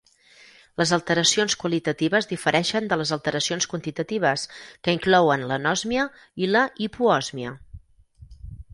Les 0.81 0.93
alteracions 0.95 1.55
qualitatives 1.63 2.29
difereixen 2.31 2.89
de 2.93 2.99
les 3.03 3.13
alteracions 3.19 3.69
quantitatives, 3.75 4.49
que 4.87 4.97
inclouen 4.99 5.47
l'anòsmia 5.53 6.11
i 6.45 6.53
la 6.57 6.67
hipoòsmia. 6.87 7.57